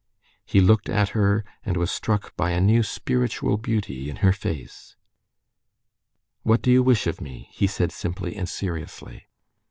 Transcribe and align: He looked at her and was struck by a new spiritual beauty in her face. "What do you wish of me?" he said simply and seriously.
He 0.47 0.61
looked 0.61 0.89
at 0.89 1.09
her 1.09 1.45
and 1.63 1.77
was 1.77 1.91
struck 1.91 2.35
by 2.35 2.49
a 2.53 2.59
new 2.59 2.81
spiritual 2.81 3.57
beauty 3.57 4.09
in 4.09 4.15
her 4.25 4.33
face. 4.33 4.95
"What 6.41 6.63
do 6.63 6.71
you 6.71 6.81
wish 6.81 7.05
of 7.05 7.21
me?" 7.21 7.49
he 7.51 7.67
said 7.67 7.91
simply 7.91 8.35
and 8.35 8.49
seriously. 8.49 9.27